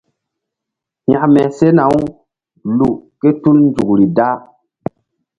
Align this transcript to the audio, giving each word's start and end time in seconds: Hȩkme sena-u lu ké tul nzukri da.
Hȩkme 1.07 1.43
sena-u 1.57 1.99
lu 2.77 2.89
ké 3.19 3.29
tul 3.41 3.57
nzukri 3.67 4.07
da. 4.17 4.29